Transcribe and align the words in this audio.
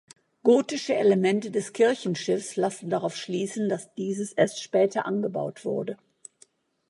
Gotische 0.41 0.95
Elemente 0.95 1.51
des 1.51 1.73
Kirchenschiffs 1.73 2.55
lassen 2.55 2.89
darauf 2.89 3.15
schließen, 3.15 3.69
dass 3.69 3.93
dieses 3.93 4.33
erst 4.33 4.63
später 4.63 5.05
angebaut 5.05 5.63
wurde. 5.63 5.95